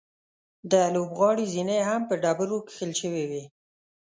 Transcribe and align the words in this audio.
د 0.71 0.73
لوبغالي 0.93 1.45
زینې 1.53 1.79
هم 1.89 2.01
په 2.09 2.15
ډبرو 2.23 2.57
کښل 2.67 2.91
شوې 3.01 3.23
وې. 3.29 3.43